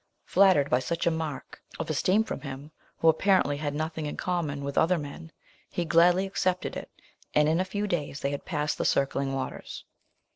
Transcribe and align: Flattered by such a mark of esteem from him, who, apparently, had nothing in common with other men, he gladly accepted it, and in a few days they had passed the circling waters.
Flattered 0.25 0.67
by 0.67 0.79
such 0.79 1.05
a 1.05 1.11
mark 1.11 1.61
of 1.77 1.87
esteem 1.87 2.23
from 2.23 2.41
him, 2.41 2.71
who, 2.97 3.07
apparently, 3.07 3.57
had 3.57 3.75
nothing 3.75 4.07
in 4.07 4.17
common 4.17 4.63
with 4.63 4.75
other 4.75 4.97
men, 4.97 5.31
he 5.69 5.85
gladly 5.85 6.25
accepted 6.25 6.75
it, 6.75 6.89
and 7.35 7.47
in 7.47 7.59
a 7.59 7.65
few 7.65 7.85
days 7.85 8.19
they 8.19 8.31
had 8.31 8.43
passed 8.43 8.79
the 8.79 8.83
circling 8.85 9.31
waters. 9.31 9.85